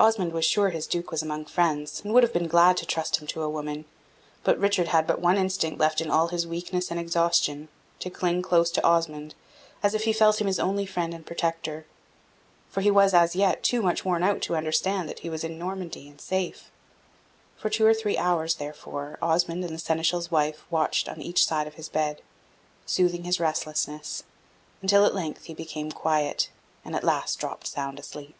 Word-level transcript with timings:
Osmond 0.00 0.32
was 0.32 0.44
sure 0.44 0.70
his 0.70 0.88
Duke 0.88 1.12
was 1.12 1.22
among 1.22 1.44
friends, 1.44 2.02
and 2.04 2.12
would 2.12 2.24
have 2.24 2.32
been 2.32 2.48
glad 2.48 2.76
to 2.78 2.84
trust 2.84 3.18
him 3.20 3.28
to 3.28 3.42
a 3.44 3.48
woman; 3.48 3.84
but 4.42 4.58
Richard 4.58 4.88
had 4.88 5.06
but 5.06 5.20
one 5.20 5.36
instinct 5.36 5.78
left 5.78 6.00
in 6.00 6.10
all 6.10 6.26
his 6.26 6.48
weakness 6.48 6.90
and 6.90 6.98
exhaustion 6.98 7.68
to 8.00 8.10
cling 8.10 8.42
close 8.42 8.72
to 8.72 8.84
Osmond, 8.84 9.36
as 9.84 9.94
if 9.94 10.02
he 10.02 10.12
felt 10.12 10.40
him 10.40 10.48
his 10.48 10.58
only 10.58 10.84
friend 10.84 11.14
and 11.14 11.24
protector; 11.24 11.86
for 12.68 12.80
he 12.80 12.90
was, 12.90 13.14
as 13.14 13.36
yet, 13.36 13.62
too 13.62 13.80
much 13.82 14.04
worn 14.04 14.24
out 14.24 14.42
to 14.42 14.56
understand 14.56 15.08
that 15.08 15.20
he 15.20 15.30
was 15.30 15.44
in 15.44 15.60
Normandy 15.60 16.08
and 16.08 16.20
safe. 16.20 16.72
For 17.56 17.70
two 17.70 17.86
or 17.86 17.94
three 17.94 18.18
hours, 18.18 18.56
therefore, 18.56 19.16
Osmond 19.22 19.62
and 19.64 19.72
the 19.72 19.78
Seneschal's 19.78 20.28
wife 20.28 20.64
watched 20.72 21.08
on 21.08 21.22
each 21.22 21.46
side 21.46 21.68
of 21.68 21.74
his 21.74 21.88
bed, 21.88 22.20
soothing 22.84 23.22
his 23.22 23.38
restlessness, 23.38 24.24
until 24.82 25.04
at 25.04 25.14
length 25.14 25.44
he 25.44 25.54
became 25.54 25.92
quiet, 25.92 26.50
and 26.84 26.96
at 26.96 27.04
last 27.04 27.38
dropped 27.38 27.68
sound 27.68 28.00
asleep. 28.00 28.34